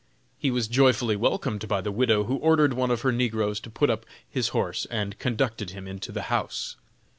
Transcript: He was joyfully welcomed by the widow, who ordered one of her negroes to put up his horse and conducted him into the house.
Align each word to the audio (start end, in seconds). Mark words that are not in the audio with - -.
He 0.39 0.49
was 0.49 0.67
joyfully 0.67 1.15
welcomed 1.15 1.67
by 1.67 1.79
the 1.81 1.91
widow, 1.91 2.23
who 2.23 2.37
ordered 2.37 2.73
one 2.73 2.89
of 2.89 3.01
her 3.01 3.11
negroes 3.11 3.59
to 3.59 3.69
put 3.69 3.91
up 3.91 4.03
his 4.27 4.47
horse 4.47 4.87
and 4.89 5.19
conducted 5.19 5.69
him 5.69 5.87
into 5.87 6.11
the 6.11 6.23
house. 6.33 6.75